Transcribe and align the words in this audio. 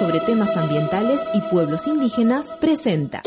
Sobre 0.00 0.18
temas 0.20 0.56
ambientales 0.56 1.20
y 1.34 1.42
pueblos 1.50 1.86
indígenas, 1.86 2.46
presenta 2.58 3.22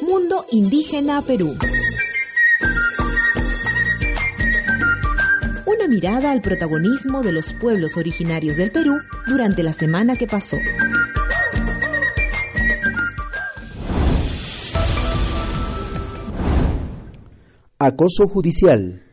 Mundo 0.00 0.46
Indígena 0.52 1.22
Perú. 1.22 1.58
Una 5.66 5.88
mirada 5.88 6.30
al 6.30 6.40
protagonismo 6.40 7.22
de 7.22 7.32
los 7.32 7.52
pueblos 7.54 7.96
originarios 7.96 8.56
del 8.56 8.70
Perú 8.70 8.96
durante 9.26 9.64
la 9.64 9.72
semana 9.72 10.14
que 10.14 10.28
pasó. 10.28 10.56
Acoso 17.80 18.28
judicial. 18.28 19.09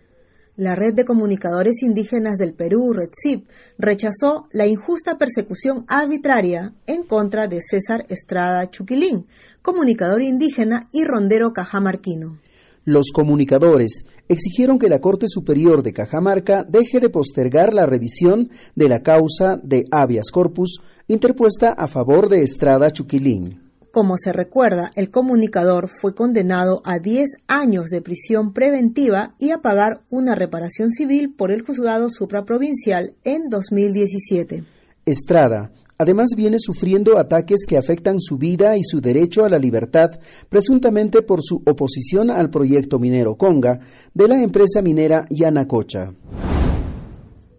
La 0.58 0.74
Red 0.74 0.96
de 0.96 1.06
Comunicadores 1.06 1.84
Indígenas 1.84 2.36
del 2.36 2.56
Perú, 2.56 2.92
REDCIP, 2.92 3.48
rechazó 3.78 4.48
la 4.52 4.66
injusta 4.66 5.20
persecución 5.20 5.86
arbitraria 5.88 6.74
en 6.88 7.04
contra 7.04 7.48
de 7.48 7.60
César 7.62 8.08
Estrada 8.10 8.68
Chuquilín, 8.72 9.28
comunicador 9.62 10.24
indígena 10.24 10.90
y 10.92 11.04
rondero 11.04 11.54
cajamarquino. 11.54 12.40
Los 12.86 13.12
comunicadores 13.14 14.06
exigieron 14.28 14.80
que 14.80 14.90
la 14.90 14.98
Corte 14.98 15.28
Superior 15.28 15.84
de 15.84 15.94
Cajamarca 15.94 16.64
deje 16.64 17.00
de 17.00 17.12
postergar 17.12 17.72
la 17.72 17.86
revisión 17.86 18.50
de 18.76 18.90
la 18.90 19.04
causa 19.04 19.60
de 19.62 19.86
habeas 19.92 20.32
corpus 20.32 20.82
interpuesta 21.08 21.70
a 21.70 21.88
favor 21.88 22.30
de 22.30 22.42
Estrada 22.42 22.90
Chuquilín. 22.90 23.67
Como 23.98 24.14
se 24.24 24.32
recuerda, 24.32 24.92
el 24.94 25.10
comunicador 25.10 25.90
fue 26.00 26.14
condenado 26.14 26.84
a 26.86 27.00
10 27.00 27.26
años 27.48 27.90
de 27.90 28.04
prisión 28.04 28.54
preventiva 28.54 29.34
y 29.40 29.50
a 29.50 29.58
pagar 29.58 30.02
una 30.12 30.36
reparación 30.36 30.92
civil 30.92 31.34
por 31.36 31.50
el 31.50 31.64
juzgado 31.64 32.08
supraprovincial 32.12 33.16
en 33.24 33.50
2017. 33.50 34.66
Estrada 35.04 35.72
además 35.98 36.36
viene 36.38 36.58
sufriendo 36.60 37.18
ataques 37.18 37.66
que 37.68 37.76
afectan 37.76 38.20
su 38.20 38.38
vida 38.38 38.78
y 38.78 38.84
su 38.84 39.02
derecho 39.02 39.46
a 39.46 39.50
la 39.50 39.58
libertad, 39.58 40.12
presuntamente 40.48 41.24
por 41.24 41.42
su 41.42 41.64
oposición 41.66 42.30
al 42.30 42.52
proyecto 42.52 43.00
minero 43.00 43.36
Conga 43.36 43.80
de 44.14 44.28
la 44.28 44.40
empresa 44.40 44.84
minera 44.84 45.26
Yanacocha. 45.32 46.14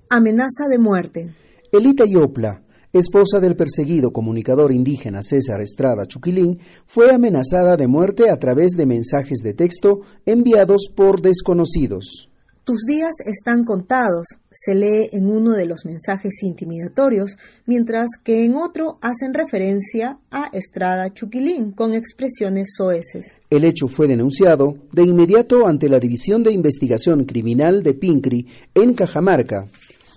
Amenaza 0.08 0.68
de 0.70 0.78
muerte. 0.78 1.34
Elita 1.72 2.04
Yopla, 2.06 2.62
esposa 2.92 3.40
del 3.40 3.56
perseguido 3.56 4.10
comunicador 4.10 4.72
indígena 4.72 5.22
César 5.22 5.60
Estrada 5.60 6.06
Chuquilín, 6.06 6.58
fue 6.86 7.12
amenazada 7.14 7.76
de 7.76 7.86
muerte 7.86 8.30
a 8.30 8.38
través 8.38 8.72
de 8.72 8.86
mensajes 8.86 9.38
de 9.40 9.54
texto 9.54 10.00
enviados 10.26 10.88
por 10.94 11.20
desconocidos. 11.20 12.28
Tus 12.68 12.84
días 12.86 13.12
están 13.24 13.64
contados, 13.64 14.26
se 14.50 14.74
lee 14.74 15.08
en 15.12 15.26
uno 15.30 15.52
de 15.52 15.64
los 15.64 15.86
mensajes 15.86 16.42
intimidatorios, 16.42 17.38
mientras 17.64 18.08
que 18.22 18.44
en 18.44 18.56
otro 18.56 18.98
hacen 19.00 19.32
referencia 19.32 20.18
a 20.30 20.50
Estrada 20.52 21.10
Chuquilín 21.14 21.72
con 21.72 21.94
expresiones 21.94 22.74
soeces. 22.76 23.24
El 23.48 23.64
hecho 23.64 23.88
fue 23.88 24.06
denunciado 24.06 24.76
de 24.92 25.02
inmediato 25.02 25.66
ante 25.66 25.88
la 25.88 25.98
División 25.98 26.42
de 26.42 26.52
Investigación 26.52 27.24
Criminal 27.24 27.82
de 27.82 27.94
Pincri 27.94 28.46
en 28.74 28.92
Cajamarca. 28.92 29.66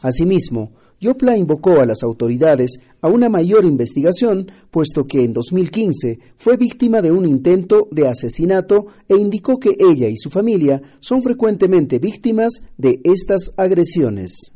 Asimismo, 0.01 0.73
Yopla 1.01 1.35
invocó 1.35 1.79
a 1.81 1.85
las 1.87 2.03
autoridades 2.03 2.79
a 3.01 3.07
una 3.07 3.27
mayor 3.27 3.65
investigación, 3.65 4.51
puesto 4.69 5.07
que 5.07 5.23
en 5.23 5.33
2015 5.33 6.19
fue 6.37 6.57
víctima 6.57 7.01
de 7.01 7.11
un 7.11 7.25
intento 7.25 7.87
de 7.89 8.07
asesinato 8.07 8.85
e 9.09 9.15
indicó 9.15 9.59
que 9.59 9.75
ella 9.79 10.07
y 10.07 10.15
su 10.15 10.29
familia 10.29 10.79
son 10.99 11.23
frecuentemente 11.23 11.97
víctimas 11.97 12.61
de 12.77 13.01
estas 13.03 13.51
agresiones. 13.57 14.53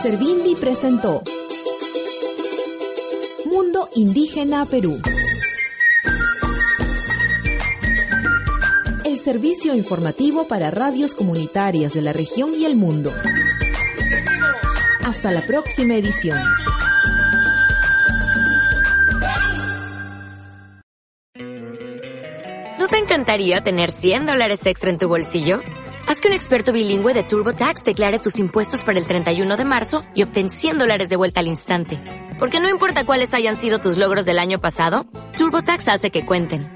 Servindi 0.00 0.54
presentó 0.54 1.24
Mundo 3.46 3.88
Indígena 3.96 4.64
Perú. 4.66 5.00
Servicio 9.18 9.74
informativo 9.74 10.46
para 10.46 10.70
radios 10.70 11.14
comunitarias 11.14 11.94
de 11.94 12.02
la 12.02 12.12
región 12.12 12.54
y 12.54 12.64
el 12.64 12.76
mundo. 12.76 13.10
Hasta 15.04 15.32
la 15.32 15.40
próxima 15.42 15.94
edición. 15.94 16.38
¿No 22.78 22.88
te 22.88 22.98
encantaría 22.98 23.62
tener 23.62 23.90
100 23.90 24.26
dólares 24.26 24.64
extra 24.66 24.90
en 24.90 24.98
tu 24.98 25.08
bolsillo? 25.08 25.60
Haz 26.06 26.20
que 26.20 26.28
un 26.28 26.34
experto 26.34 26.72
bilingüe 26.72 27.12
de 27.12 27.24
TurboTax 27.24 27.82
declare 27.82 28.20
tus 28.20 28.38
impuestos 28.38 28.84
para 28.84 28.98
el 28.98 29.06
31 29.06 29.56
de 29.56 29.64
marzo 29.64 30.02
y 30.14 30.22
obtén 30.22 30.50
100 30.50 30.78
dólares 30.78 31.08
de 31.08 31.16
vuelta 31.16 31.40
al 31.40 31.48
instante. 31.48 31.98
Porque 32.38 32.60
no 32.60 32.68
importa 32.68 33.04
cuáles 33.04 33.34
hayan 33.34 33.56
sido 33.56 33.80
tus 33.80 33.96
logros 33.96 34.24
del 34.24 34.38
año 34.38 34.60
pasado, 34.60 35.06
TurboTax 35.36 35.88
hace 35.88 36.10
que 36.10 36.24
cuenten. 36.24 36.75